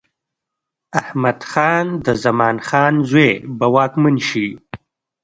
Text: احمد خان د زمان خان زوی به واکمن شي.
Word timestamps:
احمد 1.01 1.39
خان 1.51 1.85
د 2.05 2.07
زمان 2.23 2.57
خان 2.67 2.93
زوی 3.09 3.31
به 3.57 3.65
واکمن 3.75 4.15
شي. 4.27 4.47